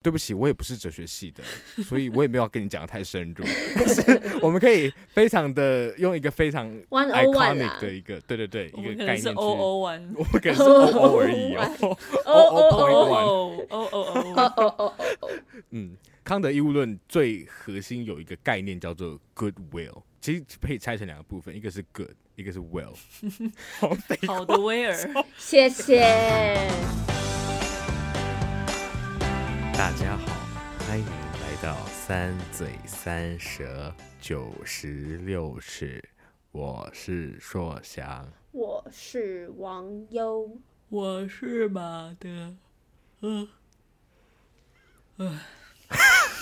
[0.00, 1.42] 对不起，我也不是哲学系的，
[1.82, 3.44] 所以我也没有要跟你讲的太深入。
[3.74, 9.28] 但是我们可以非常的用一个非常 iconic 的一个，对对对，一个概念去。
[9.30, 11.98] O O one，我可能是 O O 而已哦。
[12.26, 14.94] O O point one，O O O O O O。
[15.70, 22.94] 嗯，康德义务论最核心有一个概念叫做 goodwill，其实可以拆成两个部分，一个是 good，一个是 will。
[23.80, 24.96] 好的，威尔，
[25.36, 26.06] 谢谢。
[29.78, 30.36] 大家好，
[30.80, 36.02] 欢迎来到三嘴三舌九十六尺。
[36.50, 42.56] 我是硕翔，我是王优，我是马德。
[43.20, 43.48] 嗯，
[45.18, 45.38] 嗯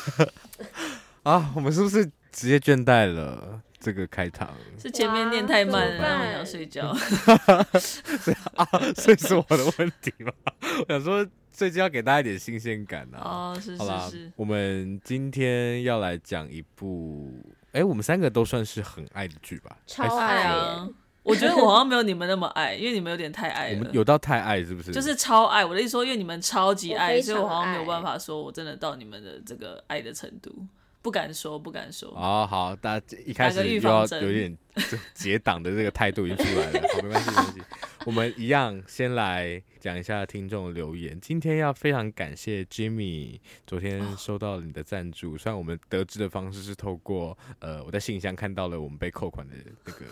[1.24, 3.60] 啊，我们是不是直接倦怠了？
[3.78, 6.94] 这个开场是前面念太慢了，然后想睡觉。
[7.78, 10.32] 是啊，所以是我的问题吧？
[10.88, 11.28] 我想说。
[11.56, 13.22] 最近要给大家一点新鲜感啊！
[13.24, 13.78] 哦，是是是。
[13.78, 17.32] 好啦，我们今天要来讲一部，
[17.72, 19.74] 哎，我们三个都算是很爱的剧吧？
[19.86, 20.86] 超爱啊！
[21.22, 23.78] 我觉得我好像没有你们那么爱，因为你们有点太爱了。
[23.78, 24.92] 我们有到太爱是不是？
[24.92, 25.64] 就是超爱。
[25.64, 30.54] 我的意思说，因为你们超级爱，所以我好像没有办法说我真的到你们的这个爱的程度。
[31.00, 32.12] 不敢说，不敢说。
[32.14, 34.54] 好好，大家一开始就要有点
[35.14, 36.86] 结党的这个态度已经出来了。
[36.92, 37.62] 好，没关系，没关系。
[38.06, 41.20] 我们一样先来讲一下听众留言。
[41.20, 45.34] 今天要非常感谢 Jimmy，昨天收到了你的赞助。
[45.34, 45.38] 哦。
[45.38, 50.06] 虽然我们得知的方式是透过呃，我在信箱看到了我们被扣款的那个。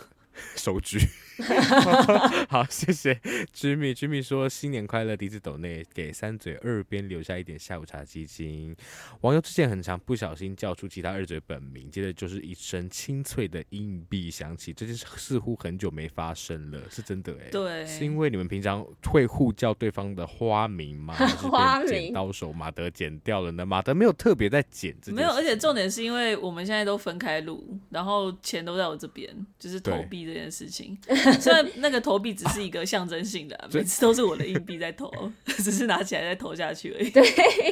[0.57, 0.99] 收据，
[2.49, 3.13] 好，谢谢
[3.53, 3.93] Jimmy。
[3.95, 8.75] Jimmy 说新年快乐，第一次抖内给三嘴二边留下一点下午茶基金。
[9.21, 17.49] 网友之前很常不小心叫出其他二嘴本名，接着就是一声清脆的硬币响起，这件事似乎很久没发生了，是真的哎、欸。
[17.51, 21.13] 对，是因为你们平常会互叫对方的花名吗？
[21.49, 21.87] 花名？
[21.87, 23.65] 剪刀手马德剪掉了呢？
[23.65, 30.25] 马德没有特别在剪，没有，而且 重点是因为我们现在都分开录，然后钱都在我这边，就是投币。
[30.25, 30.97] 这件事情，
[31.39, 35.11] 虽然那个投币只是一个象征性的，每次都是我的硬币在投，
[35.45, 37.09] 只是拿起来再投下去而已。
[37.09, 37.23] 对，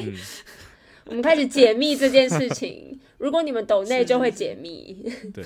[0.02, 0.14] 嗯、
[1.10, 2.98] 我们开始解密这件事情。
[3.18, 5.02] 如果你们抖内就会解密。
[5.32, 5.42] 对，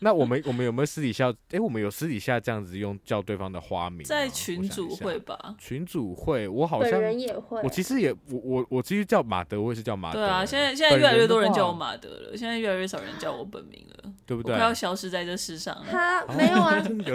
[0.00, 1.28] 那我们 我们有没有私底下？
[1.28, 4.02] 哎、欸，我们有私底下这样子用叫对方的花名？
[4.02, 5.54] 在群主会吧？
[5.58, 7.60] 群主会，我好像人也会。
[7.62, 10.18] 我其实也，我我我其实叫马德，我也是叫马德。
[10.18, 14.52] 对啊，现在现在越来越多人叫我马德了，现在越来越少人叫我本名了，对不对？
[14.52, 15.86] 我快要消失在这世上了。
[15.88, 17.14] 他没有啊，有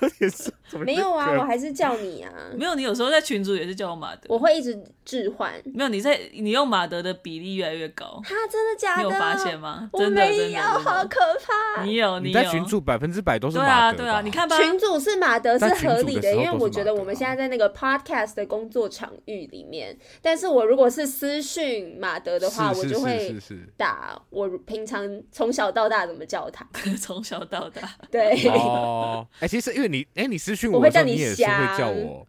[0.00, 0.50] 有点是
[0.86, 2.32] 没有啊，我还是叫你啊。
[2.56, 4.22] 没有，你有时候在群主也是叫我马德。
[4.28, 5.52] 我会一直置换。
[5.74, 8.20] 没有，你在你用马德的比例越来越高。
[8.24, 9.02] 哈真的假的？
[9.02, 9.88] 你有发现吗？
[9.92, 11.20] 我没有，好可
[11.76, 11.84] 怕！
[11.84, 13.98] 你有，你在群主百分之百都是马德。
[13.98, 19.96] 对啊，对啊，你看吧，群主是马德是合理的，因为我觉得我们现在在那个 podcast 的工作场域里面。
[20.20, 23.34] 但是我如果是私讯马德的话，我就会
[23.76, 26.66] 打我平常从小到大怎么叫他，
[27.00, 27.82] 从小到大。
[28.10, 31.50] 对哦，哎，其实因为你，哎，你私讯我，我会叫你翔，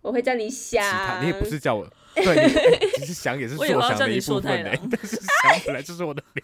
[0.01, 6.43] 我会叫你翔，你也不是叫我，对，其实想也是硕翔的一部分，但是想本来就是我的名。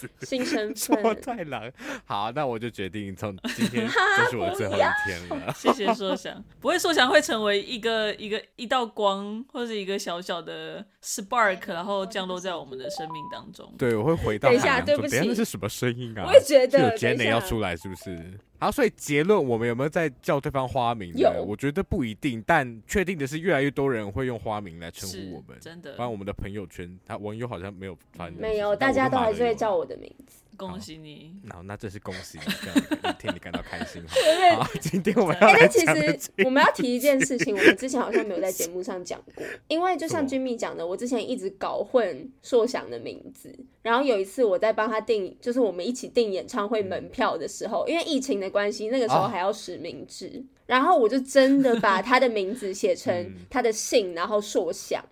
[0.22, 1.70] 新身份说太郎，
[2.06, 5.52] 好，那我就决定从今天就是我最后一天了。
[5.54, 13.70] 谢谢硕翔，不会硕翔会成为一个一个一道光，或者一个小小的 spark，然后降落在我们的生命当中。
[13.76, 14.48] 对，我会回到。
[14.48, 16.24] 等一下，对不起，那是什么声音啊？
[16.26, 18.40] 我也觉得有 Jenny 要出来，是不是？
[18.60, 21.20] 好，所以结论，我们有没有在叫对方花名呢？
[21.20, 25.58] 有，我觉得不一定，但确定的是，越来越多人会用花名来称呼我们。
[25.58, 28.34] 真的，不然我们的朋友圈，他网友好像没有发现。
[28.38, 30.39] 没有，大家都还是会叫我的名字。
[30.60, 31.32] 恭喜你！
[31.44, 32.68] 那那真是恭喜你，这
[33.08, 34.02] 样替你感到开心。
[34.56, 35.86] 好，今天我们要来讲。
[35.86, 39.42] 哎，其实我们要提一件事情，我们之前好像没有在节目上讲过。
[39.68, 43.58] 因为就像 Jimmy 讲的，我之前一直搞混硕翔的名字。
[43.80, 50.44] 然后有一次我在帮他订，就是我们一起订演唱会门票的时候，因为疫情的关系，那个时候还要实名制。
[50.70, 53.12] 然后我就真的把他的名字写成
[53.50, 55.04] 他的姓，然后硕翔，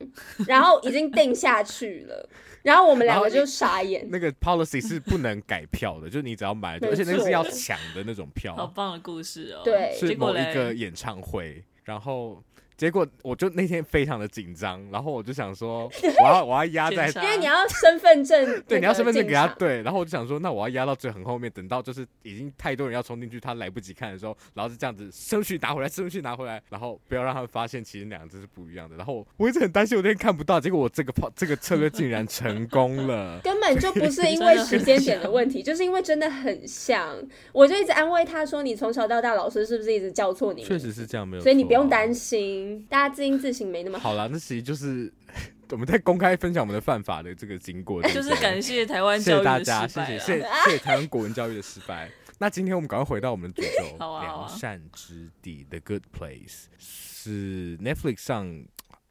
[0.46, 2.28] 然后已经定下去了。
[2.62, 4.06] 然后我们两个就傻眼。
[4.08, 8.54] 那个 policy 是不能改票的， 就是你只要买，而且那个是要抢的那种票。
[8.54, 9.62] 好棒的故事哦！
[9.64, 12.40] 对，是某一个演唱会，然后。
[12.78, 15.90] 结果我就那天非常的紧张，然后我就想说，
[16.22, 28.94] 我要我要压 在，因为你要身份证， 对，你要身份证给他对，然后我就想说，那我要压到最很后面，等到就是已经太多人要冲进去，他来不及看的时候，然后是这样子，顺序拿回来，顺序拿回来，然后不要让他们发现其实两只是不一样的。
[28.96, 37.16] 然后我一直很担心我那天看不到，结果我这个炮这个策略竟然成功了， 根本就不是因为时间点的问题，就是因为真的很像。
[37.52, 40.62] 我就一直安慰他说，你从小到大老师是不是一直叫错你？
[40.62, 42.84] 确实是这样，没有，所以你不用担心。
[42.88, 44.10] 大家自音自行没那么好。
[44.10, 45.12] 好啦，那其实就是
[45.70, 52.10] 我们在公开分享我们的犯法的这个经过，就是感谢台湾教育的失败，谢谢，谢谢台湾国文教育的失败。
[52.40, 58.46] 那今天我们赶快回到我们的主轴， 良善之地，The Good Place 是 Netflix 上，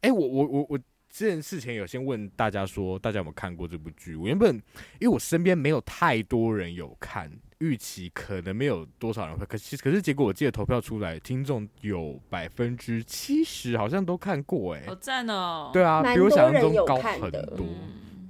[0.01, 0.79] 哎、欸，我我我我
[1.09, 4.15] 这件事情有先问大家说，大家有没有看过这部剧？
[4.15, 4.55] 我原本
[4.99, 7.29] 因为我身边没有太多人有看，
[7.59, 15.71] 预期可能没有多少人会，可是可是结果我记得投票出来，听众有百分之七十好像都看过、欸，哎，好赞哦！
[15.73, 17.65] 对啊，比我想象中高很多，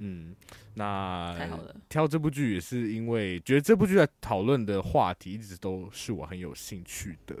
[0.00, 0.34] 嗯
[0.74, 7.34] 那太好了，挑这部剧也是因为觉得这部剧在讨论的话题一直都是我很有兴趣的。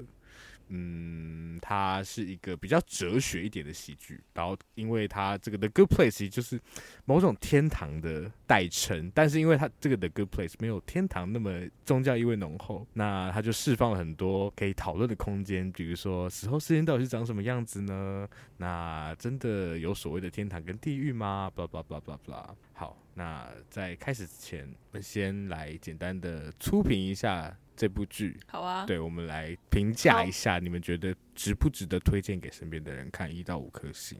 [0.68, 6.60] 嗯，它是一个比较哲学一点的喜剧，然后因为它这个 The Good Place 就是
[7.04, 18.28] 某种天堂的代称，但是因为它这个 The Good Place 没有天堂那么宗教意味浓厚，那它就释放了很多可以讨论的空间，比如说死后世界到底是长什么样子呢？
[18.58, 22.46] 那真的有所谓的天堂跟地狱吗？blah blah blah blah blah。
[22.74, 27.56] 好，那在开始之前，我们先来简单的粗评一下。
[27.78, 33.32] 这部剧好啊，对，我们来评价一下，你们觉得值不值得推荐给身边的人看？
[33.32, 34.18] 一到五颗星。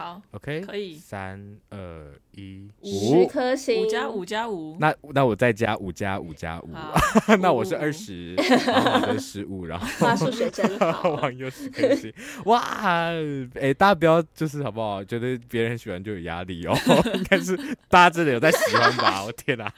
[0.00, 0.94] 好，OK，可以。
[0.94, 1.78] 三二
[2.32, 4.74] 一，五颗星，五加五加五。
[4.80, 6.70] 那那我再加五加五加五，
[7.38, 10.06] 那我是二十，我的十五， 然后。
[10.06, 11.10] 哇，数学真好。
[11.20, 12.10] 网友十颗星，
[12.46, 12.62] 哇，
[13.60, 15.04] 哎，大家不要就是好不好？
[15.04, 16.74] 觉得别人喜欢就有压力哦，
[17.12, 17.54] 应该是
[17.90, 19.22] 大家真的有在喜欢吧？
[19.22, 19.70] 我天哪，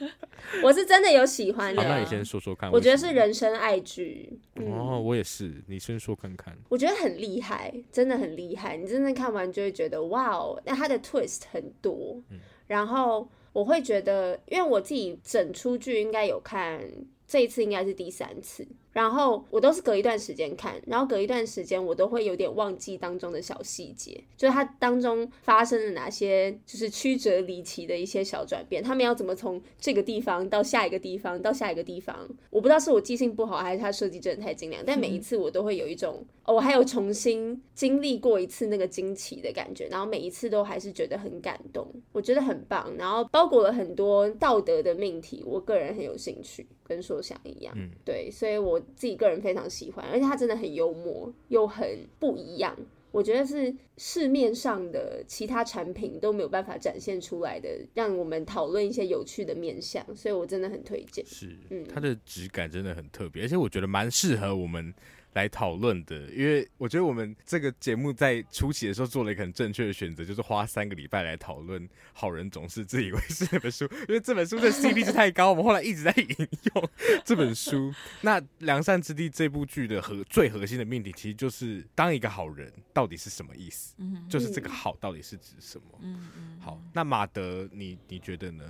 [0.62, 1.82] 我是真的有喜欢的。
[1.82, 2.70] 那你先说说看。
[2.70, 4.38] 我觉得是人生爱剧。
[4.54, 6.56] 哦，我也是，你先说看看。
[6.68, 8.76] 我觉得很厉害，真的很厉害。
[8.76, 10.11] 你真的看完就会觉得。
[10.12, 16.80] 哇哦，那它的 twist 很多，嗯，然后我会觉得，因为我自己整出剧应该有看，
[17.26, 18.66] 这一次应该是第三次。
[18.92, 48.80] 然后我都是隔一段时间看，然后隔一段时间我都会有点忘记当中的小细节，就是它当中发生了哪些就是曲折离奇的一些小转变，他们要怎么从这个地方到下一个地方到下一个地方，我不知道是我记性不好还是他设计真的太精良，但每一次我都会有一种，哦，我还有重新经历过一次那个惊奇的感觉，然后每一次都还是觉得很感动，我觉得很棒，然后包裹了很多道德的命题，我个人很有兴趣，跟所想一样，嗯，对，所以我。
[48.94, 52.76] 自己个人非常喜欢，而且他真的很幽默，又很不一样。
[53.10, 60.04] 我觉得是市面上的其他产品都没有办法展现出来的，让我们讨论一些有趣的面向。
[60.14, 61.24] 所以我真的很推荐。
[61.26, 64.94] 是，嗯，它的质感真的很特别，而且我觉得蛮适合我们。
[65.34, 71.82] 来讨论的，因为我觉得我们这个节目在初期的时候做了一个很正确的选择，就是花三个礼拜来讨论
[72.12, 76.88] 《好人总是自以为是》这本书， 因为这本书的 CP 值太高，我们后来一直在引用
[77.24, 77.92] 这本书。
[78.20, 83.94] 那《良善之地》这部剧的核最核心的命题，其实就是当一个好人到底是什么意思？
[83.98, 85.98] 嗯，就是这个好到底是指什么？
[86.02, 86.60] 嗯嗯。
[86.60, 88.64] 好，那马德，你你觉得呢？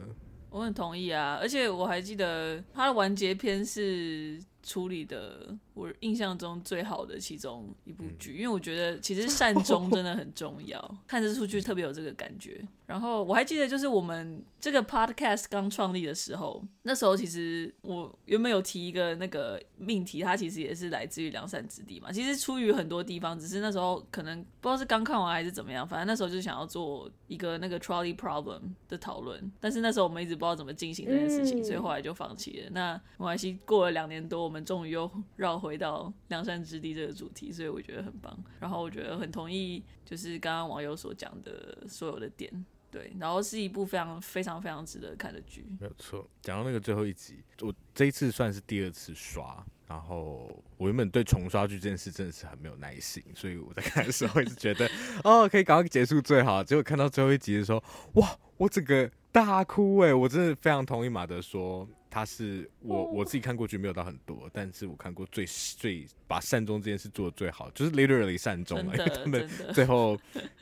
[0.50, 5.56] 我很同意啊，而且我还记得他的完结篇是处理的。
[5.74, 12.62] 我印象中最好的其中一部剧，因为我觉得其实 善终真的很重要，看这出剧特别有这个感觉。
[12.84, 22.12] 然后我还记得，就是我们这个 podcast 刚创立的时候，那时候其实我原本有提一个那个命题，它其实也是来自于良善之地嘛。
[22.12, 28.60] 其实出于很多地方，只是那时候可能不知道是刚看完还是怎么样，反正那时候就想要做一个那个 trolley problem
[28.90, 32.70] 的讨论，但是那时候我们一直不知道怎么进行这件事情，所以后来就放弃了。
[32.72, 35.58] 那没关系，过了两年多，我我们终于又绕。
[35.62, 38.36] 回到梁山之地这个主题，所以我觉得很棒。
[38.58, 42.52] 然后我觉得很同意，就是刚刚网友所讲的所有的点，
[42.90, 43.12] 对。
[43.18, 46.28] 然后是一部非常非常非常值得看的剧，没有错。
[46.42, 49.64] 讲到那个最后一集，我这一次算是第二次刷。
[49.86, 54.90] 然后我原本对重刷剧这件事真的是很没有耐心，所以我在看的时候一直觉得，
[55.22, 56.62] 哦，可以赶快结束最好。
[56.62, 57.80] 结果看到最后一集的时候，
[58.14, 60.12] 哇，我整个大哭哎！
[60.12, 61.88] 我真的非常同意马德说。
[62.14, 70.18] 他是我我自己看过去没有到很多，但是我看过最最把善终这件事做的最好，就是 literally 善终了，因为他们最后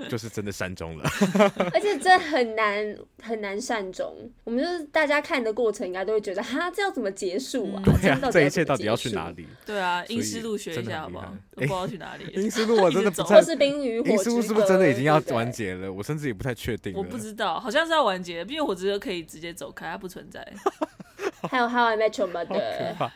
[0.09, 1.11] 就是真的善终了，
[1.75, 4.15] 而且这很难很难善终。
[4.45, 7.83] 我们就是大家看的过程，应该都会觉得哈，这要怎么结束啊？
[7.85, 9.45] 对啊，这一切到底要去哪里？
[9.67, 11.37] 对啊，阴尸路学一下好不好？
[11.57, 12.27] 不知道去哪里？
[12.33, 13.43] 阴尸路我真的不太。
[13.43, 14.07] 是冰与火。
[14.07, 15.93] 阴尸路是不是真的已经要完结了？
[15.93, 16.93] 我甚至也不太确定。
[16.95, 20.47] 我不知道，好像是要完结，冰与火之歌可以直接走开，它不存在。
[21.49, 23.11] 还有 How I Met Your Mother，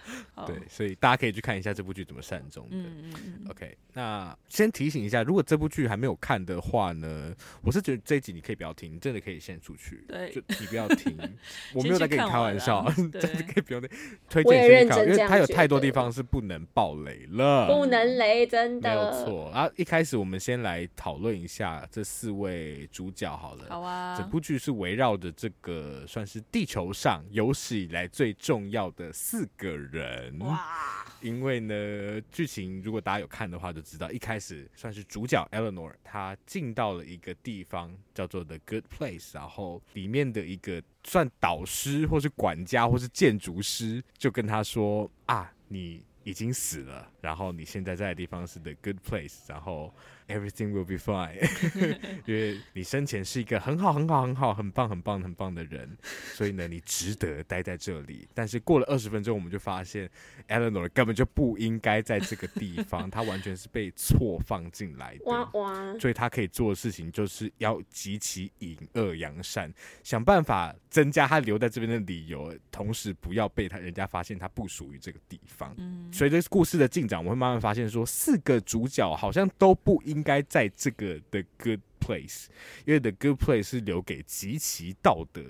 [0.47, 2.76] 对，所以大家可以去看一下这部剧怎么善终的。
[2.76, 3.47] 嗯嗯嗯。
[3.50, 10.04] OK，那先提醒一下，如果这部剧还没有看的话呢，我是觉得这一集你可以不要听，你真的可以先出去。
[10.09, 11.16] 对，就你不要听，
[11.75, 13.90] 我没有在跟你开玩笑， 真的可以不用听。
[14.28, 18.88] 推荐先看，因为它有太多地方是不能爆雷了，不能雷，真的。
[18.88, 19.50] 没有错。
[19.54, 23.66] 然后一开始我们先来讨论一下这四位主角好了。
[23.69, 24.16] 好啊。
[24.16, 30.38] 整部剧是围绕着这个算是地球上有史以来最重要的四个人。
[30.38, 31.04] 哇！
[31.21, 49.92] 因为呢，剧情如果大家有看的话，就知道一开始算是主角 Eleanor，她进到了一个地方叫做 The Good Place，然后里面的一个算导师或是管家或是建筑师就跟她说啊，你已经死了，然后你现在在的地方是 The Good Place，然后。
[50.26, 51.37] Everything will be fine，
[52.25, 55.99] 因为你生前是一个很好、很好、很好、很棒、很棒、很棒的人，
[56.33, 58.26] 所以呢，你值得待在这里。
[58.33, 60.09] 但是过了二十分钟，我们就发现
[60.49, 65.25] Eleanor 根本就不应该在这个地方，他完全是被错放进来的。
[65.26, 65.99] 哇哇！
[65.99, 69.71] 所以他可以做的事情就是要极其隐恶扬善，
[70.02, 75.75] 想办法增加他留在这边的理由，同时不要被他人家发现他不属于这个地方。
[75.76, 80.13] 嗯，随着故事的进展，我会慢慢发现说，四个主角好像都不应。
[80.14, 82.47] 应该在这个 The Good Place，
[82.85, 85.42] 因为 The Good Place 是留给极其道德，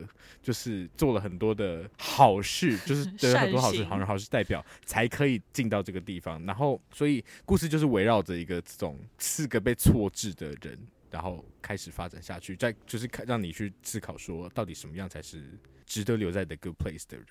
[0.43, 6.45] 就是做了很多的好事， 就是得了很多好事，好人好事代表才可以进到这个地方。
[6.47, 10.79] 然后，所以故事就是围绕着一个这种四个被错置的人，
[11.11, 15.43] 然后开始发展下去，再就是让你去思考说，到底什么样才是。
[15.87, 17.27] 值得留在 The Good Place 的人，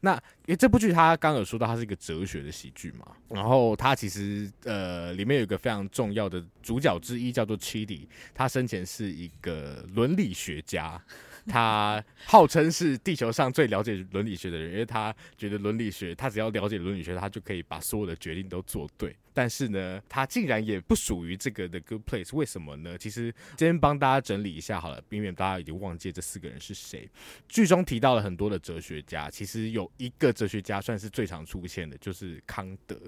[0.00, 0.14] 那
[0.46, 11.02] 因为这部剧他刚刚有说到，它是一个哲学的喜剧嘛，然后它其实呃里面有一个非常重要的主角之一叫做 Chidi，他生前是一个伦理学家。
[11.44, 19.16] 他号称是地球上最了解伦理学的人，因为他觉得伦理学，他只要了解伦理学，他就可以把所有的决定都做对。
[19.32, 22.96] 但是呢，他竟然也不属于这个 The Good Place，为什么呢？
[22.98, 27.08] 其实今天帮大家整理一下好了，避免大家已经忘记这四个人是谁。
[27.48, 32.98] 剧中提到了很多的哲学家，其实有一个哲学家算是最常出现的，就是康德。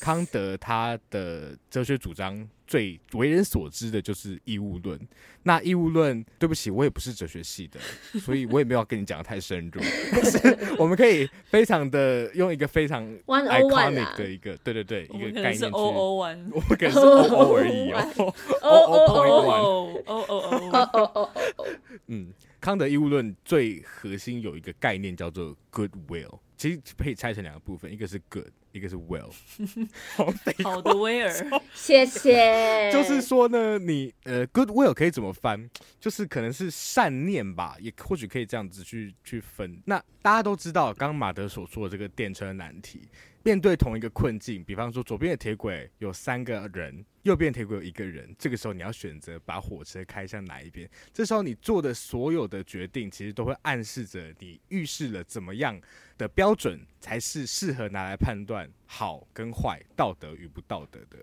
[0.00, 2.48] 康德他的哲学主张。
[2.72, 4.98] 最为人所知的就是义务论。
[5.42, 7.78] 那义务论，对不起，我也不是哲学系的，
[8.18, 9.82] 所以我也没有要跟你讲的太深入。
[10.10, 15.64] 但是我们可以非常的用一个非常 iconic 的一个，对对对，一个概念去。
[15.66, 18.34] O O one，我们可能是 O O 而已哦。
[18.62, 21.22] O O point one，O O O O O
[21.56, 21.68] O。
[22.06, 28.48] 嗯，康德义务论最核心有一个概念叫做 goodwill，其实可以拆成两个部分，一个是 good。
[28.72, 29.30] 一个是 Will，
[30.64, 31.30] 好的威尔，
[31.74, 32.90] 谢谢。
[32.92, 35.68] 就是说呢，你呃，good will 可以怎么翻？
[36.00, 39.80] 就是可能是善念吧，也或许可以这样子去去分。
[39.84, 43.08] 那大家都知道，刚刚马德所说的这个电车难题。
[43.44, 50.88] 面对同一个困境，比方说左边的铁轨有三个人，右边铁轨有一个人，这个时候你要选择把火车开向哪一边？
[51.12, 55.76] 这时候你做的所有的决定，其实都会暗示着你预示了怎么样
[56.22, 61.18] 的标准才是适合拿来判断好跟坏、道德与不道德的。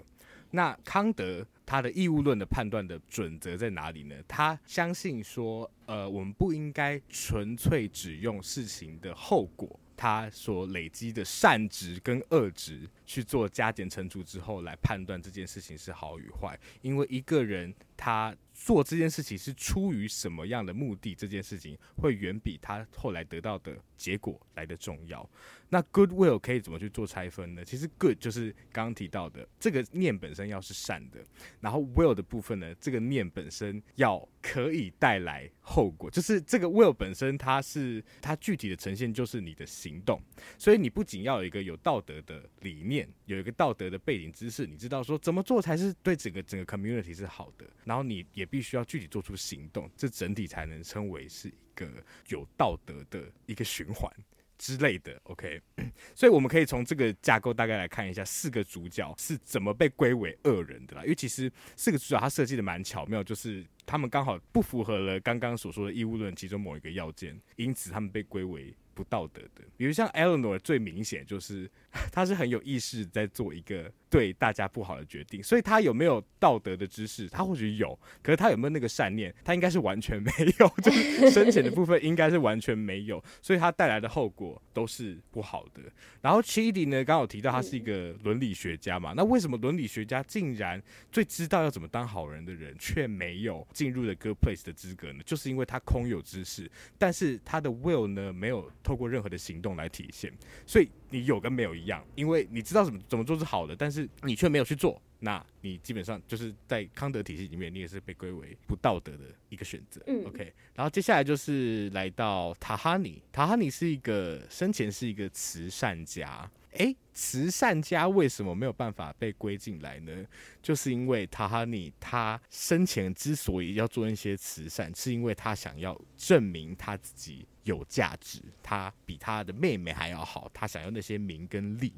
[0.51, 4.15] 那康德他的义务论的判断的准则在哪里呢？
[4.27, 9.79] 他相信说，呃，我们不应该纯粹只用事情的后果。
[9.95, 25.27] 他所累积的善值跟恶值去做加减乘除之后，来判断这件事情是好与坏，因为一个人他做这件事情是出于什么样的目的，这件事情会远比他后来得到的结果来的重要。
[25.69, 27.63] 那 goodwill 可以怎么去做拆分呢？
[27.63, 31.23] 其实 good 就是刚刚提到的这个念本身要是善的，
[31.61, 40.19] 然后 will 的部分呢，这个念本身要可以带来后果，就是这个 will 本身它是它具体的呈现就是你的行动，
[40.57, 51.87] 所以你不仅要有一个有道德的理念，有一个道德的背景知识，你知道说怎么做才是对整个整个 community 是好的，然后你也必须要具体做出行动，这整体才能称为是一个
[52.27, 54.11] 有道德的一个循环。
[54.57, 55.61] 之类的，OK，
[56.13, 61.03] 所以我们可以从这个架构大概来看一下四个主角是怎么被归为恶人的啦。
[61.03, 69.63] 因为其实四个主角他设计的蛮巧妙，就是他们刚好不符合了刚刚所说的义务论其中某一个要件，因此他们被归为不道德的。
[69.77, 71.69] 比如像 Eleanor 最明显就是
[72.11, 73.89] 他是很有意识在做一个。
[74.11, 77.29] 对大家不好的决定，所以他有没有道德的知识？
[77.29, 79.31] 他或许有，可是他有没有那个善念？
[79.45, 85.83] 他应该是完全没有， 就是深浅的部分应该是完全没有，所以他带来的后果都是不好的。
[86.21, 95.21] 然后 Chidi 呢，刚好提到他是一个伦理学家嘛，那为什么伦理学家竟然最知道要怎么当好人的人，却没有进入了 Good Place 的资格呢？
[95.23, 100.34] 就是因为他空有知识，但是他的 Will 呢，没有透过任何的行动来体现。
[100.65, 110.01] 所以你有跟没有一样，因为你知道怎么怎么做是好的，但是你却没有去做，那你基本上就是在康德体系里面，你也是被归为不道德的一个选择。
[110.08, 110.51] 嗯，OK。
[110.74, 116.50] 然后接下来就是来到塔哈尼，塔哈尼是一个生前是一个慈善家。
[116.71, 120.25] 诶，慈善家为什么没有办法被归进来呢？
[120.61, 131.93] 就是因为塔哈尼他生前之所以要做那些慈善，是因为他想要证明他自己有价值，他比他的妹妹还要好，他想要那些名跟利，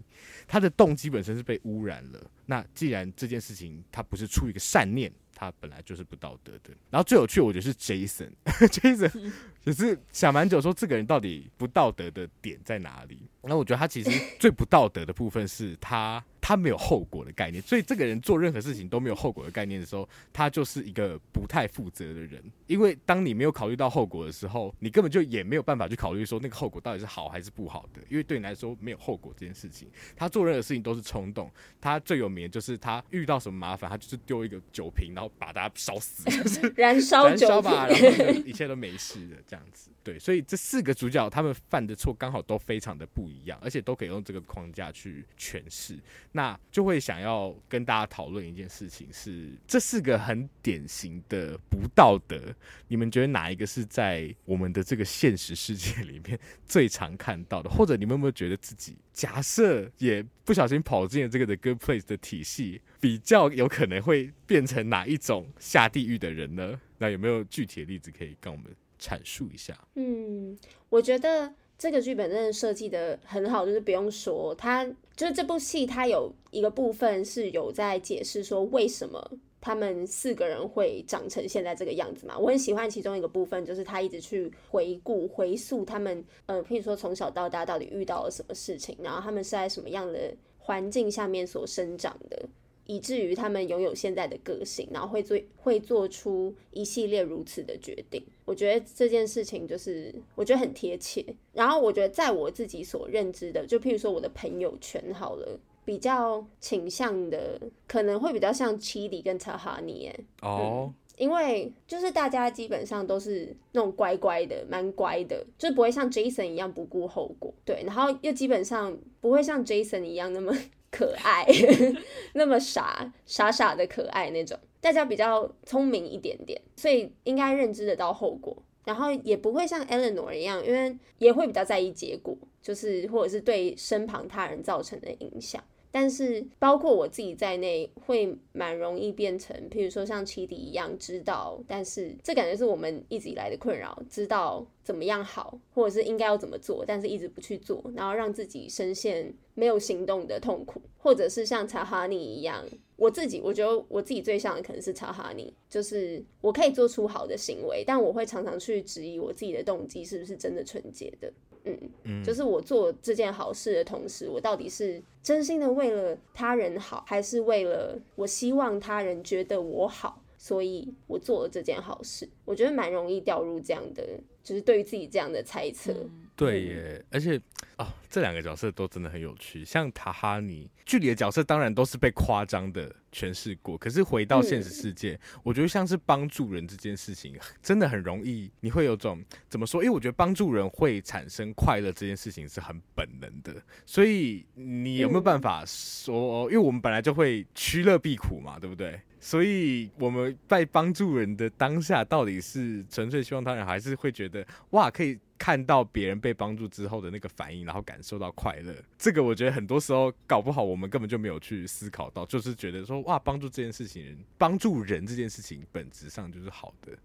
[0.48, 2.32] 他的动机本身是被污染了。
[2.46, 6.74] 那既然这件事情他不是出于一个善念，他本来就是不道德的。
[6.90, 9.34] 然后最有趣，我觉得是 Jason，Jason。
[9.64, 13.28] 只是想蛮久，说这个人到底不道德的点在哪里？
[13.44, 16.24] 那我觉得他其实 最不道德的部分是他。
[16.44, 22.44] 他没有后果的概念，所以这个人做任何事情都没有后果的概念的时候，他就是一个不太负责的人。
[22.66, 28.02] 因为当你没有考虑到后果的时候，你根本就也没有办法去考虑说那个后果到底是好还是不好的。
[28.10, 31.50] 因为对你来说没有后果这件事情，他做任何事情都是冲动。
[31.80, 39.92] 他最有名的就是他遇到什么麻烦，他就是丢一个酒瓶，然后把它烧死，就 是燃烧酒烧吧，然后一切都没事的这样子。
[40.02, 46.00] 对，所以这四个主角他们犯的错刚好都非常的不一样，而且都可以用这个框架去诠释。
[46.32, 52.40] 那就会想要跟大家讨论一件事情是，这四个很典型的不道德。
[52.88, 57.70] 你们觉得哪一个是在我们的这个现实世界里面 最常看到的？
[57.70, 66.80] 或者你们有没有觉得自己假设也不小心跑进了这个 The Good Place 的体系，比较有可能会变成哪一种下地狱的人呢？
[66.98, 68.66] 那有没有具体的例子可以跟我们
[69.02, 69.76] 阐述一下？
[69.96, 70.56] 嗯，
[70.90, 71.52] 我觉得。
[71.82, 82.38] 这个剧本真的设计得很好，就是不用说，它就是这部戏，它有一个部分是有在解释说为什么他们四个人会长成现在这个样子嘛。
[82.38, 92.48] 我很喜欢其中一个部分，就是他一直去回顾、回溯他们，呃，譬如说从小到大到底遇到了什么事情，然后他们是在什么样的环境下面所生长的。
[92.92, 98.22] 以至于他们拥有现在的个性，然后会做会做出一系列如此的决定。
[98.44, 101.26] 我觉得这件事情就是我觉得很贴切。
[101.54, 117.54] 然后我觉得在我自己所认知的，就譬如说我的朋友圈好了，比较倾向的可能会比较像 Chidi 跟 Tahani 哦，因为就是大家基本上都是那种乖乖的，蛮乖的，就不会像 Jason 一样不顾后果。
[117.64, 120.54] 对，然后又基本上不会像 Jason 一样那么。
[120.92, 121.48] 可爱，
[122.36, 135.64] 那么傻傻傻的可爱那种，大家比较聪明一点点，所以应该认知得到后果，然后也不会像 Eleanor 一样，因为也会比较在意结果，就是或者是对身旁他人造成的影响。
[135.94, 152.62] 但是包括我自己在内，会蛮容易变成，譬如说像齐迪一样知道，但是这感觉是我们一直以来的困扰，知道怎么样好，或者是应该要怎么做，但是一直不去做，然后让自己深陷没有行动的痛苦，或者是像查哈尼一样，
[152.98, 161.32] 我自己我觉得我自己最像的可能是查哈尼，就是我可以做出好的行为，但我会常常去质疑我自己的动机是不是真的纯洁的。
[161.64, 172.28] 嗯，嗯，就是我做这件好事的同时，我到底是真心的为了他人好，还是为了我希望他人觉得我好，所以我做了这件好事？
[172.46, 174.04] 我觉得蛮容易掉入这样的，
[174.44, 175.92] 就是对于自己这样的猜测。
[175.94, 177.40] 嗯对耶，而且
[177.78, 179.64] 哦，这两个角色都真的很有趣。
[179.64, 189.82] 像塔哈尼，剧里的角色当然都是被夸张的诠释过，可是回到现实世界，嗯、我觉得像是帮助人这件事情，真的很容易，你会有种怎么说？
[189.82, 196.44] 因为我觉得帮助人会产生快乐这件事情是很本能的，所以你有没有办法说？
[196.44, 199.00] 嗯、因为我们本来就会趋乐避苦嘛，对不对？
[199.24, 208.76] 所以我们在帮助人的当下，到底是纯粹希望他人，还是会觉得哇，可以看到别人被帮助之后的那个反应，然后感受到快乐？
[208.98, 216.98] 这个我觉得很多时候搞不好我们根本就没有去思考到，就是觉得说哇，帮助这件事情，帮助人这件事情本质上就是好的。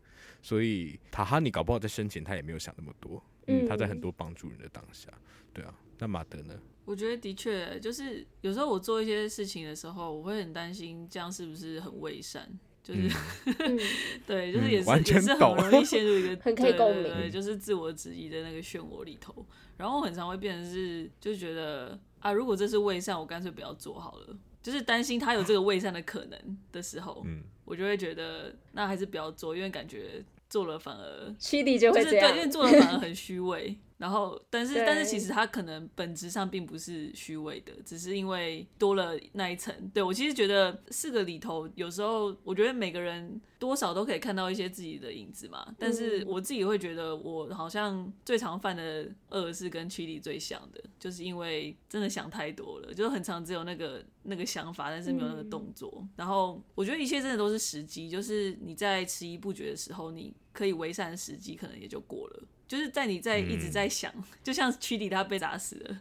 [0.42, 5.09] 所以塔哈尼搞不好在生前他也没有想那么多，嗯，他在很多帮助人的当下，
[5.52, 5.74] 对啊。
[5.98, 6.54] 那马德呢？
[6.85, 12.48] 我觉得的确，就是有时候我做一些事情的时候，我会很担心这样是不是很伪善，
[12.94, 13.79] 就是、嗯、
[14.27, 19.44] 对，就是也是、嗯、也是很容易陷入一个 很可以共鸣，对，就是自我质疑的那个漩涡里头。
[19.77, 24.37] 然后我很常会变成是，就是觉得啊，如果这是伪善，我干脆不要做好了。
[24.62, 33.77] 就是担心他有这个伪善的可能的时候，嗯，我就会觉得那还是不要做，因为感觉做了反而就会这样，就是对，因为做了反而很虚伪。
[33.98, 39.74] 然后，但是但是其实他可能本质上并不是虚伪的，只是因为多了那一层。
[39.94, 45.74] 对，我其实觉得四个里头，有时候我觉得每个人多少都可以看到一些自己的影子嘛。
[45.78, 56.06] 但是我自己会觉得，我好像最常犯的恶是跟七里最像的，就是因为真的想太多了，就很常只有那个那个想法，但是没有那个动作。
[56.16, 62.42] 然后我觉得一切真的都是时机，就是你在迟疑不决的时候，你可以为善的时机可能也就过了。
[62.66, 66.00] 就是在你在一直在想，嗯、 就像曲迪他被打死了，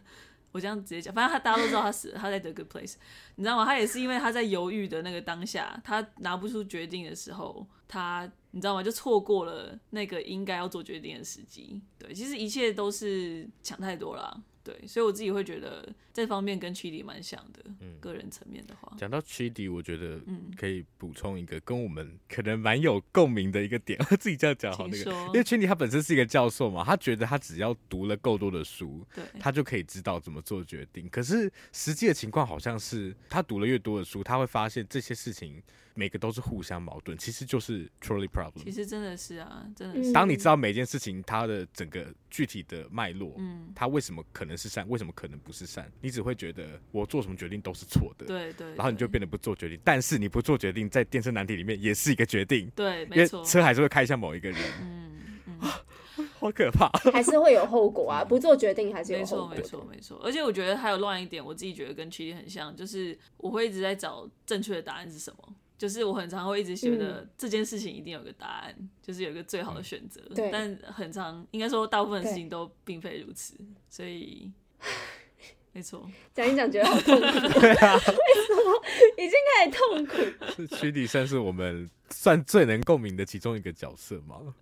[0.52, 2.94] 我这样直接讲，反正他大家都知道他死了，他在 The Good Place，
[3.36, 3.64] 你知道吗？
[3.64, 8.82] 他也是因为他在犹豫的那个当下，他拿不出决定的时候，他你知道吗？
[8.82, 11.80] 就错过了那个应该要做决定的时机。
[11.98, 14.42] 对，其实一切都是想太多了。
[14.66, 17.62] 对，所以我自己会觉得这方面跟 Chidi 蛮像的。
[17.78, 20.20] 嗯，个人层面的话，讲到 Chidi，我觉得
[20.56, 23.96] 可以补充一个跟我们可能蛮有共鸣的一个点。
[24.10, 31.08] 我 自己这样讲好那个，因为 Chidi 他本身是一个教授嘛，他觉得他只要读了够多的书，对，他就可以知道怎么做决定。
[31.08, 35.62] 可是实际的情况好像是，他读了越多的书，他会发现这些事情。
[35.96, 38.62] 每个都是互相矛盾，其实就是 trolley problem。
[38.62, 40.12] 其实真的是啊，真的是。
[40.12, 48.74] 当你知道每件事情它的整个具体的脉络，嗯，它为什么可能是善，为什么可能不是善，你只会觉得我做什么决定都是错的，对，对对。
[48.74, 53.38] 然后你就变得不做决定，但是你不做决定，在电车难题里面也是一个决定，对，没错。
[53.38, 55.12] 因为车还是会开向某一个人，嗯
[55.46, 55.58] 嗯，
[56.38, 60.20] 好可怕，还是会有后果啊，不做决定还是有后果，没错没错。
[60.22, 65.54] 而且我觉得还有乱一点，我自己觉得跟 Chidi 很像，就是我会一直在找正确的答案是什么。
[65.78, 70.20] 就是我很常会一直觉得这件事情一定有个答案，嗯、就是有一个最好的选择。
[70.34, 73.54] 对，但很常应该说大部分的事情都并非如此，
[73.90, 74.50] 所以
[75.72, 76.10] 没错。
[76.32, 77.20] 讲一讲觉得好痛苦。
[77.60, 77.94] 对啊。
[77.94, 78.82] 为什么
[79.18, 80.56] 已经开始痛苦？
[80.56, 84.54] 是曲底算是我们算最能共鸣的其中一个角色吗？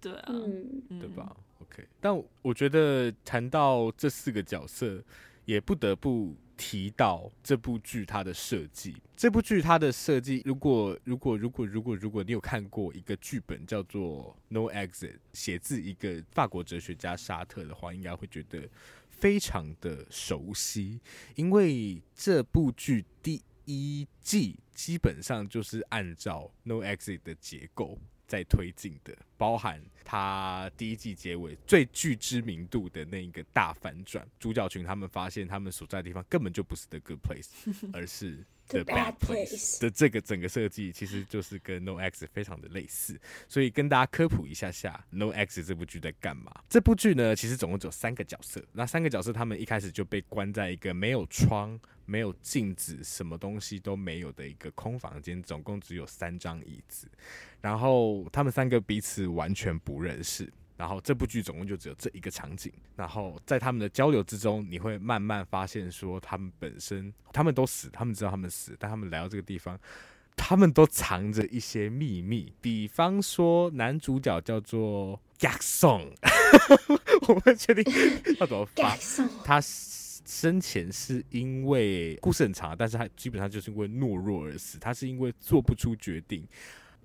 [0.00, 1.86] 对啊，嗯、对吧？OK。
[2.00, 5.00] 但我觉得谈到这四个角色，
[5.44, 6.34] 也不得不。
[6.56, 18.68] 提到这部剧它的设计，这部剧它的设计，如果如果如果如果如果你有看过一个剧本叫做《No Exit》，写自一个法国哲学家沙特的话，应该会觉得
[19.10, 21.00] 非常的熟悉，
[21.34, 27.98] 因为这部剧第一季基本上就是按照《No Exit》的结构。
[28.26, 37.48] 在推进的，包含他第一季结尾最具知名度的那一个大反转，主角群他们发现他们所在的地方根本就不是 the good place，
[37.92, 43.18] 而是 the bad place 的这个整个设计，其实就是跟 No Exit 非常的类似。
[43.48, 46.52] 所以跟大家科普一下下，No Exit 这部剧在干嘛？
[46.68, 51.78] 这部剧呢，其实总共只有三个角色，那三个角色他们一开始就被关在一个没有窗。
[52.08, 57.08] 没有镜子，什么东西都没有的一个空房间，总共只有三张椅子，
[57.60, 69.78] 然后他们三个彼此完全不认识，然后这部剧总共就只有这一个场景，然后在他们的交流之中，你会慢慢发现说，他们本身他们都死，他们知道他们死，但他们来到这个地方，
[70.36, 76.12] 他们都藏着一些秘密，比方说男主角叫做 Gak Song，
[77.28, 77.84] 我们确定
[78.38, 78.96] 要怎么发，
[79.44, 79.60] 他。
[80.28, 84.76] 生前是因为故事很长，但是他基本上就是因为懦弱而死。
[84.76, 86.44] 他是因为做不出决定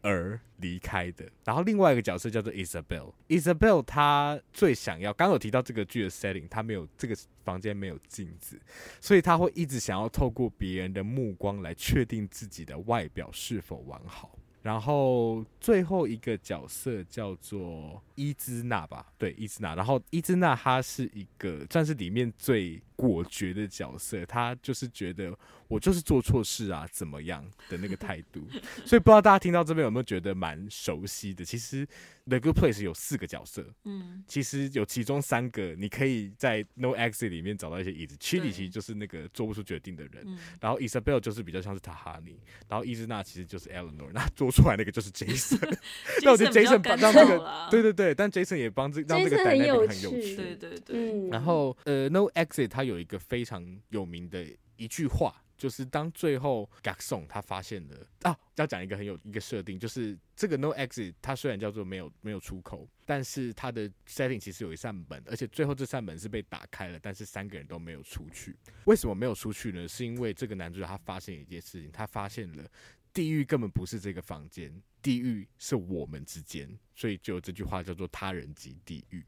[0.02, 1.30] 而离开的。
[1.44, 8.60] 然后另外一个角色叫做 Isabel，Isabel 她最想要，刚有提到这个剧的 setting，她没有这个房间没有镜子，
[9.00, 14.38] 所以她会一直想要透过别人的目光来确定自己的外表是否完好。
[14.62, 19.74] 然后最后一个角色叫做伊兹娜吧，对，伊兹娜。
[19.74, 25.36] 然后伊兹娜她是一个算是里面最果决的角色，他就是觉得
[25.68, 28.42] 我就是做错事啊，怎么样的那个态度。
[28.86, 31.44] 所以不知道大家听到这边有没有觉得蛮熟悉的？
[31.44, 31.88] 其实。
[32.24, 38.16] The Good Place 有四个角色，嗯，其实有其中三个，你可以在 No Exit 里面找到一些椅子。
[38.18, 42.36] Chili 其实就是那个做不出决定的人，嗯、然后 Isabelle 就是比较像是 Tahani，
[42.70, 45.76] 然后伊兹娜其实就是 Eleanor，那做出来那个就是 Jason。
[46.22, 51.30] 那我觉得 Jason 帮让这个，对对对，但 Jason 也帮这让这个 dynamic 很有趣，对对对。
[51.30, 55.44] 然后呃，No Exit 他有有一个非常有名的一句话。
[55.58, 68.56] 就是当最后 g a x o n 他发现了啊，要讲一个很有一个设定，就是这个 No Exit 它虽然叫做没有没有出口，但是它的 setting 其实有一扇门，而且最后这扇门是被打开了，但是三个人都没有出去。
[68.86, 69.88] 为什么没有出去呢？
[69.88, 72.68] 是因为这个男主角他发现一件事情，他发现了
[73.14, 79.24] 地狱根本不是这个房间，地狱是我们之间，所以就有这句话叫做他人即地狱。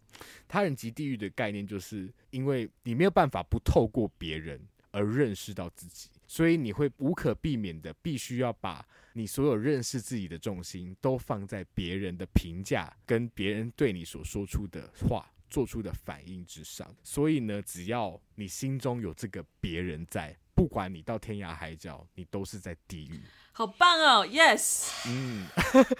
[0.47, 4.59] 他人即地狱的概念就是因为你没有办法不透过别人
[4.91, 6.09] 而认识到自己。
[6.25, 16.95] 所以你会无可避免的，必须要把你所有认识自己的重心都放在别人的评价跟别人对你所说出的话做出的反应之上。
[17.03, 23.19] 所以呢，只要你心中有这个别人在，不管你到天涯海角，你都是在地狱。
[23.55, 25.45] 好棒哦，Yes，嗯，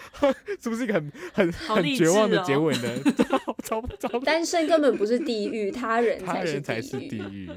[0.60, 3.02] 是不是一个很很很绝望的结尾呢？
[3.62, 7.48] 超超单身根本不是地狱，他人他人才是地狱。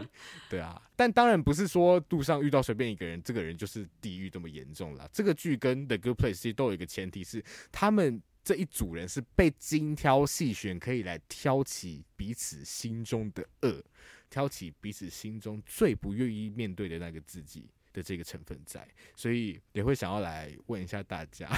[0.50, 5.10] 对啊，但当然不是说路上遇到随便一个人，这个人就是地狱这么严重啦。
[5.12, 13.84] 这个剧跟 The Good Place 其实都有一个前提是，他们这一组人是被精挑细选，可以来挑起彼此心中的恶，
[14.30, 17.70] 挑起彼此心中最不愿意面对的那个自己。
[17.94, 21.50] 的这个成分在，所以也会想要来问一下大家，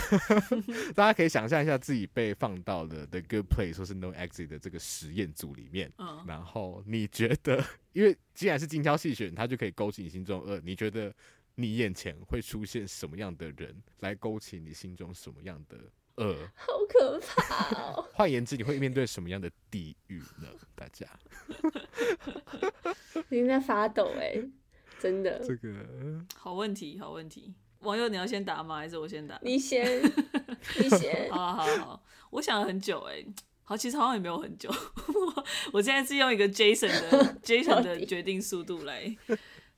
[0.96, 11.14] 大家可以想象一下自己被放到了 The Good Place 或是 No Exit 的这个实验组里面，嗯，然后你觉得，因为既然是精挑细选，它就可以勾起你心中恶，你觉得
[11.56, 15.78] 你眼前会出现什么样的人来勾起你心中什么样的
[16.24, 16.38] 恶？
[16.56, 18.10] 好可怕哦！
[18.14, 20.48] 换言之，你会面对什么样的地狱呢？
[20.74, 21.06] 大家，
[23.30, 24.50] 你在发抖哎、欸。
[25.00, 25.70] 真的，这个
[26.36, 27.54] 好问题，好问题。
[27.80, 28.76] 网友，你要先答吗？
[28.76, 29.40] 还是我先答？
[29.42, 30.02] 你先，
[30.78, 31.32] 你先。
[31.32, 33.26] 好好好，我想了很久，哎，
[33.64, 34.70] 好，其实好像也没有很久。
[35.72, 39.16] 我现在是用一个 Jason 的 Jason 的决定速度来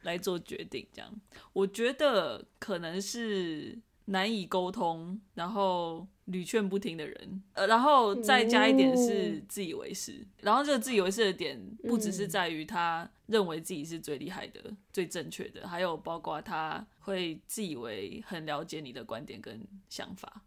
[0.02, 1.14] 来做决定，这样。
[1.54, 3.78] 我觉得可能是
[4.12, 6.08] 难以沟通，然后。
[6.26, 20.42] 屡劝不听的人，呃，然后再加一点是自以为是，然后这个自以为是的点不只是在于他认为自己是最厉害的、嗯、最正确的，还有包括他会自以为很了解你的观点跟想法。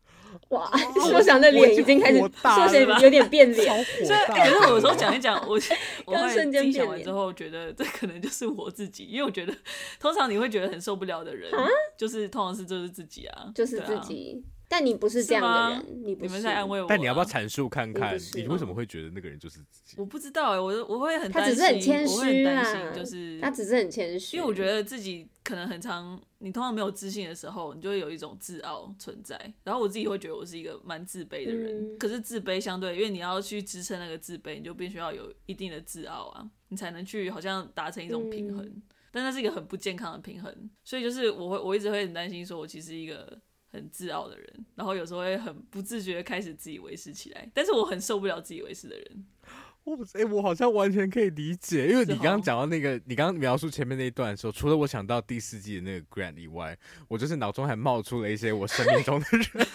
[0.50, 0.70] 哇，
[1.10, 3.84] 说想的脸已经开始，说想有点变脸。
[3.84, 5.58] 所以，可是我有时候讲一讲，我
[6.06, 9.54] 我会自己讲完之后觉得这可能就是我自己，因为我觉得
[10.00, 11.50] 通常你会觉得很受不了的人，
[11.96, 14.44] 就是通常是就是自己啊，就是自己。
[14.76, 16.26] 但你不是这样的人，你不是。
[16.26, 16.88] 你们在安慰我。
[16.88, 19.94] 但你要不要阐述看看，你为什么会觉得那个人就是自己？
[19.96, 29.38] 我不知道哎，我我会很担心，他只是很谦虚啊，就是他只是很谦虚，因为我觉得自己可能很常，你通常没有自信的时候，你就会有一种自傲存在。
[29.62, 38.82] 然后我自己会觉得我是一个蛮自卑的人，可是自卑相对，因为你要去支撑那个自卑，你就必须要有一定的自傲啊，你才能去好像达成一种平衡。
[39.12, 43.40] 但那是一个很不健康的平衡，所以就是我会我一直会很担心，说我其实一个。
[43.74, 49.24] 很自傲的人，然后有时候会很不自觉的开始自以为是起来，但是我很受不了自以为是的人。
[49.82, 59.66] 我哎、欸，我好像完全可以理解，因为你刚刚讲到那个，你刚刚描述前面那一段的时候，除了我想到第四季的那个 Grant 以外，我就是脑中还冒出了一些我生命中的人。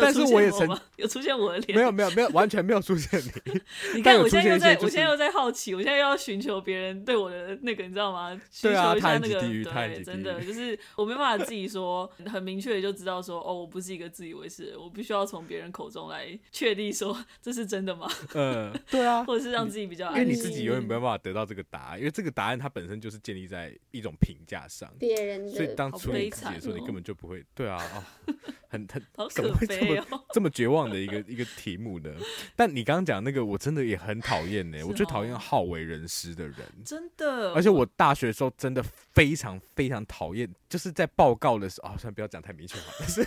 [0.00, 3.60] 但是我也曾 有出现我的脸，没有没有没有完全没有出现你。
[3.96, 8.30] 你看我现在又在，我现在又在好奇，我现在又要寻求别人对我的那个，你知道吗？
[8.50, 18.08] 寻求一下那个，对，真的就是我没办法自己说很明确的就知道说，哦，我不是一个自以为是的人，我必须要从别人口中来确定说这是真的吗？
[18.34, 28.02] 嗯，对啊， 或者是让自己比较安，因为你自己永远没有办法得到这个答案，因为这个答案它本身就是建立在一种评价上，别人，所以当初你自己的时候，你根本就不会，对啊，哦，
[28.74, 32.10] 很很好可悲哦，这么绝望的一个一个题目呢，
[32.56, 34.82] 但你刚刚讲那个，我真的也很讨厌呢。
[34.84, 37.52] 我最讨厌好为人师的人，真的。
[37.54, 38.82] 而且我大学的时候真的
[39.12, 42.84] 非常非常讨厌，就是在报告的时候，啊，算了，不要讲太明确嘛。
[42.98, 43.26] 但是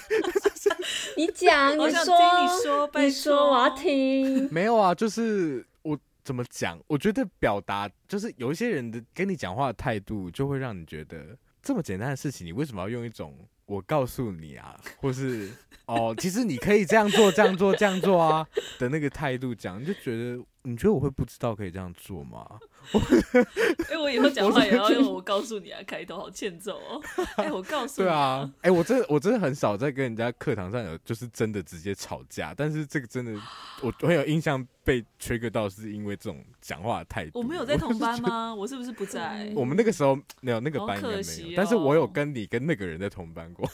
[1.16, 4.52] 你讲，你说，你说，你说，我要听。
[4.52, 6.78] 没有啊，就是我怎么讲？
[6.88, 15.52] 我觉得表达就是有一些人的跟你讲话的态度，就会让你觉得这么简单的事情，你为什么要用一种我告诉你啊，或是？
[15.86, 18.46] 哦，其实你可以这样做，这样做，这样做啊
[18.78, 22.46] 的那个态度讲，你就觉得你觉得我会不知道可以这样做吗？
[22.94, 27.02] 哎、欸，我以后讲话也要用我告诉你啊开头，好欠揍哦。
[27.38, 28.12] 哎、欸，我告诉你、啊。
[28.12, 33.32] 对啊，哎、欸，我真的我真的很少在跟人家课堂上有就是真的直接吵架，但是这个真的
[33.82, 37.40] 我我很有印象被 trigger 到，是因为这种讲话的态度。
[37.40, 38.54] 我们有在同班吗？
[38.54, 39.50] 我是不是不在？
[39.56, 43.66] 我们那个时候没有那个班应该没有，哦、但是我有跟你跟那个人在同班过。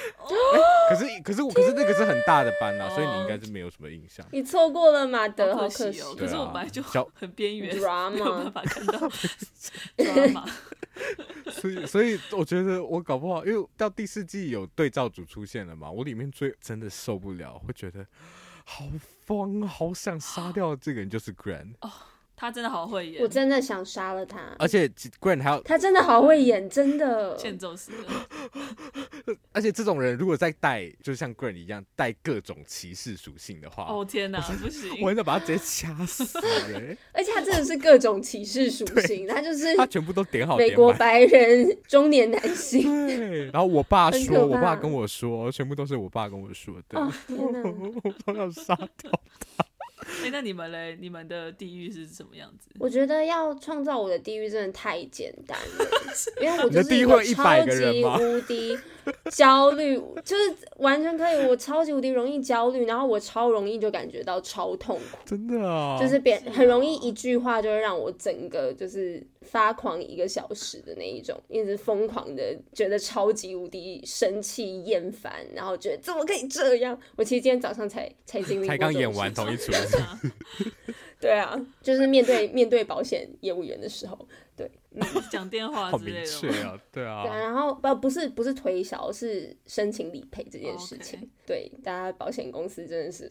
[0.00, 4.24] 欸、可是可是我可是那个是很大的班呐、啊，所以你应该是没有什么印象。
[4.32, 6.14] 你错过了马德，好可惜哦。
[6.18, 8.98] 可是我本来就很边缘，小没有办法看到
[9.96, 10.44] drama。
[11.50, 18.04] 所以所以我觉得我搞不好，因为到第四季有对照组出现了嘛，我里面最真的受不了，会觉得
[18.64, 18.84] 好
[19.24, 21.74] 疯，好想杀掉这个人，就是 Grant。
[22.36, 24.40] 他真的好会演，我真的想杀了他。
[24.58, 28.26] 而且 Grant 还有他真的好会演，真的欠揍死了。
[29.52, 35.00] 而且这种人如果再带，就像 Grant 一样带各种歧视属性的话，哦天哪，不行！
[35.02, 36.38] 我应该把他直接掐死。
[37.12, 40.56] 而且他真的是各种歧视属性，他就是他全部都点好。
[40.56, 43.06] 美国白人中年男性。
[43.08, 43.44] 对。
[43.46, 47.00] 然后我爸说，我爸跟我说，全部都是我爸跟我说的。
[47.00, 47.60] 哦天哪！
[48.04, 49.10] 我都要杀掉
[49.56, 49.64] 他。
[50.00, 50.96] 哎、欸，那你们嘞？
[51.00, 52.68] 你们的地狱是什么样子？
[52.78, 55.86] 我觉得要创造我的地狱真的太简单了，
[56.40, 58.78] 因为我就是一个超级无敌
[59.30, 76.96] 焦虑，就是完全可以，我超级无敌容易焦虑，然后我超容易就感觉到超痛苦，真的啊，就是别很容易一句话就会让我整个就是发狂一个小时的那一种，一直疯狂的觉得超级无敌生气厌烦，然后觉得怎么可以这样？
[77.16, 79.72] 我其实今天早上才才经历，才刚演完同一出。
[81.18, 84.16] 对啊，就是面对面对保险业务员的时候，
[84.56, 84.70] 对，
[85.30, 91.28] 讲电话之类的， 好明确啊，对啊，对啊，然后不不是不是推销，是申请理赔这件事情，oh.
[91.44, 93.30] 对，大家保险公司真的是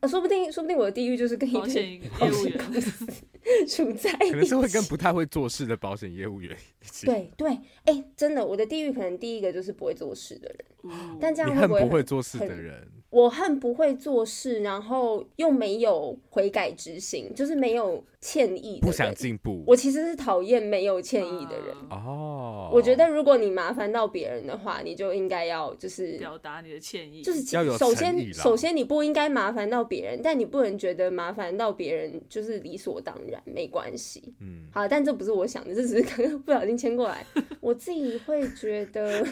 [0.00, 3.06] 啊，说不定说不定我的地狱就是跟一个保险业务员公司
[3.66, 7.48] 处在，可能是会跟不太会做事的保险业务员一起，对对，
[7.84, 12.86] 哎、欸，真的，我的地狱可能第一个就是不会做事的人，嗯、但这样会不会很不会做事的人？
[13.10, 19.64] 我恨不会做事，然后又没有悔改之心，就是没有歉意，不想进步。
[19.66, 21.74] 我其实是讨厌没有歉意的人。
[21.88, 27.42] 哦，我觉得如果你麻烦到别人的话，你就应该要就是表达你的歉意，就是
[27.78, 34.34] 首先首先你不应该麻烦到别人，但你不能觉得麻烦到别人就是理所当然，没关系。
[34.40, 37.24] 嗯，好，但这不是我想的，这只是刚刚不小心牵过来。
[37.60, 39.26] 我自己会觉得。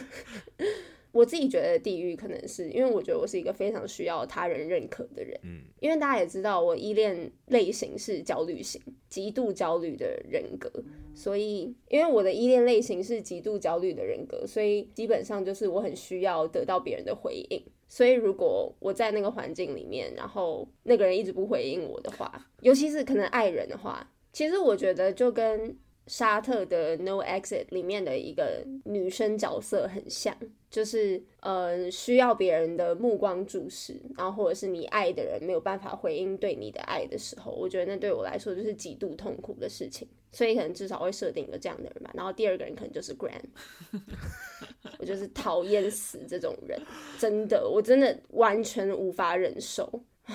[1.17, 10.71] 我自己觉得地狱可能是因为我觉得我是一个非常需要他人认可的人，嗯，因为大家也知道我依恋类型是焦虑型，极度焦虑的人格，
[11.15, 25.75] 所以因为我的依恋类型是极度焦虑的人格，所以基本上就是我很需要得到别人的回应，所以如果我在那个环境里面，然后那个人一直不回应我的话，尤其是可能爱人的话，其实我觉得就跟
[26.07, 30.35] 沙特的 No Exit 里面的一个女生角色很像。
[30.69, 42.11] 就是呃，需要别人的目光注视，然后或者是你爱的人没有办法回应对你的爱的时候，我觉得那对我来说就是极度痛苦的事情，所以可能至少会设定一个这样的人吧。
[42.13, 43.45] 然后第二个人可能就是 Grant，
[44.99, 46.77] 我就是讨厌死这种人，
[47.17, 49.89] 真的，我真的完全无法忍受。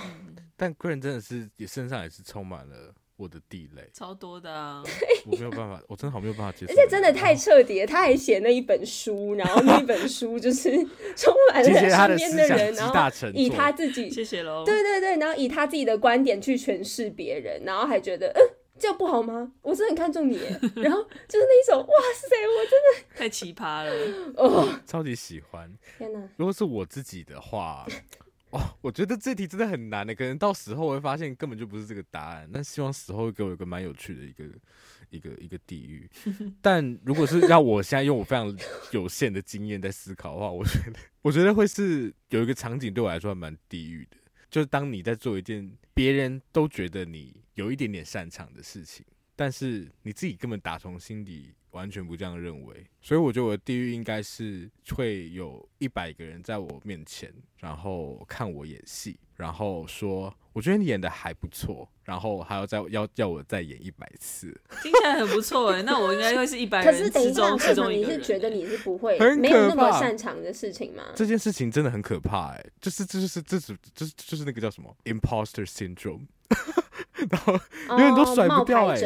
[0.56, 2.94] 但 Grant 真的是也身上也是充满了。
[3.16, 4.82] 我的地雷超多的啊，
[5.26, 6.72] 我没有办法，我真的好没有办法接受。
[6.72, 10.70] 而且真的太彻底了，他还写那一本书，然后那一本书就是
[11.16, 14.64] 充满了身边的人，然后以他自己，谢谢喽。
[14.64, 18.40] 对对对，然后以他自己的观点去诠释别人，然后还觉得，嗯，
[18.78, 19.52] 这样不好吗？
[19.62, 20.38] 我真的很看重你，
[20.76, 23.92] 然后就是那一首，哇塞，我真的 太奇葩了，
[24.36, 25.72] 哦，超级喜欢。
[25.98, 27.86] 天哪，如果是我自己的话。
[28.52, 32.46] 哦，我觉得这题真的很难的，可能到时候我会发现根本就不是这个答案。
[32.52, 34.44] 那希望死后会给我一个蛮有趣的一个
[35.08, 36.08] 一个一个地狱。
[36.60, 38.54] 但如果是要我现在用我非常
[38.90, 44.18] 有限的经验在思考的话，我觉得我觉得会是有一个场景对我来说还蛮地狱的，
[44.50, 49.04] 就是当你在做一件别人都觉得你有一点点擅长的事情，
[49.42, 51.52] 但是你自己根本打从心底。
[51.72, 64.48] 完全不这样认为，所以我觉得我的地狱应该是会有一百个人在我面前，然后看我演戏，然后说我觉得你演的还不错，然后还要再要要我再演一百次，
[64.82, 71.04] 听起来很不错哎，那我应该会是一百人之中可是等一下，其中你是觉得你是不会没有那么擅长的事情吗？
[71.16, 76.26] 这件事情真的很可怕哎，就是这就是这是就是就是那个叫什么 imposter syndrome。
[77.30, 77.52] 然后
[77.90, 79.00] 永远都甩不掉哎、欸，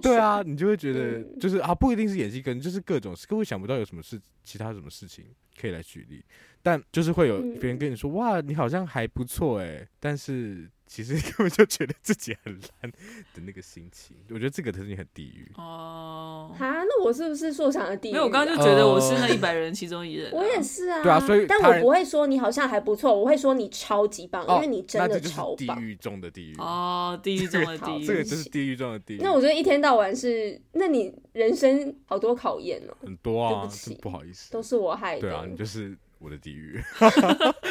[0.00, 5.24] 对啊，你就会觉得就是啊，不一定是演戏，可能就是各种，根本想不到有什么事，其他什么事情
[5.60, 6.24] 可以来举例，
[6.62, 10.70] 但就是会有别人跟你说哇，你好像还不错哎、欸，但是。
[10.90, 16.52] 其实根本就觉得自己很烂的那个心情，我觉得这个特性很地狱哦。
[16.58, 18.12] 啊，那我是不是说想的地狱？
[18.14, 20.34] 没有，我刚刚就觉得我是那一百人其中一人、啊。
[20.34, 21.00] 我也是啊。
[21.00, 25.78] 对啊，所以但我不会说你好像还不错，我会说你超级棒，哦、因为你真的超棒。
[25.78, 29.18] 地狱中的地狱哦，地狱中的地狱， 这个就是地狱中的地狱。
[29.22, 35.20] 那我觉得一天到晚是，那你人生好多考验哦，很多啊，对不起，不好意思，都是我害的。
[35.20, 35.96] 对啊，你就是。
[36.22, 36.78] 我的地狱，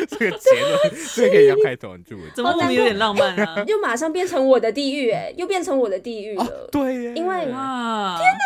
[0.09, 3.61] 这个结论，这个可以要开头，你就怎么有点浪漫啊？
[3.69, 6.67] 又马上变成我的地狱，哎，又变成我的地狱了。
[6.71, 8.43] 对，因为哇，天哪，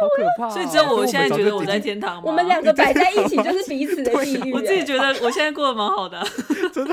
[0.00, 0.50] 好可怕，好可怕。
[0.50, 2.22] 所以只有我现在觉得我在天堂吗？
[2.26, 4.52] 我们两个摆在一起就是彼此的 地狱。
[4.52, 6.20] 我自己觉得我现在过得蛮好的，
[6.74, 6.92] 真的。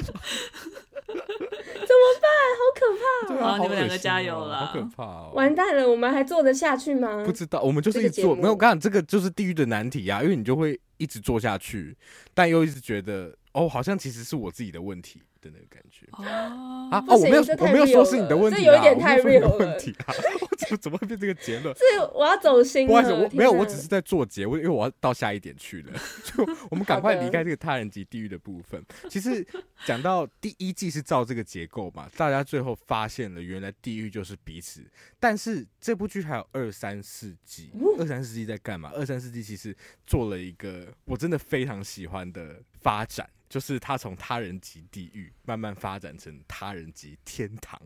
[1.18, 2.30] 怎么办？
[2.60, 3.58] 好可怕！
[3.58, 4.66] 好，你们两个加油了。
[4.66, 5.32] 好可怕哦！
[5.34, 7.24] 完蛋了，我们还做得下去吗？
[7.26, 8.36] 不知道，我们就是一直做。
[8.36, 10.80] 没有，我跟你讲，这个就是地狱的难题呀，因为你就会。
[11.00, 11.96] 一直做下去，
[12.34, 17.04] 但又一直觉得哦，好像其实是我自己的问题的那个感觉啊啊！
[17.08, 19.78] 哦，我没有，我没有说是你的问题，这有一点太 real 了。
[19.80, 21.76] 怎么 怎么会变这个结论？
[21.76, 22.86] 是我要走心。
[22.88, 25.94] 不好意思，我没有，我只是在做结，我因为我要到下一点去了。
[26.24, 28.84] 就我们赶快离开这个他人及地狱的部分。
[29.10, 29.46] 其实
[29.86, 34.84] 讲到第一季是照这个结构嘛，大家最后发现了原来地狱就是彼此。
[35.20, 38.92] 但是这部剧还有二三四季，二三四季在干嘛？
[38.94, 39.76] 二三四季其实
[40.06, 47.82] 做了一个我真的非常喜欢的发展，就是他从他人及地狱慢慢发展成他人及天堂。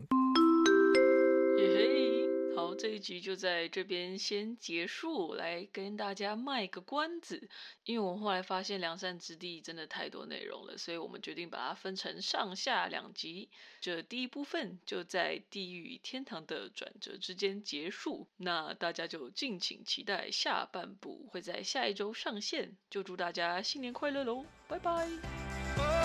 [2.54, 7.48] 好，这一集就在这边先结束，来跟大家卖个关子。
[7.84, 13.48] 因为我后来发现《良善之地》真的太多内容了，所以我们决定把它分成上下两集。
[13.80, 22.76] 这第一部分就在地狱与天堂的转折之间结束，那大家就敬请期待下半部会在下一周上线。
[22.88, 26.03] 就祝大家新年快乐喽，拜拜。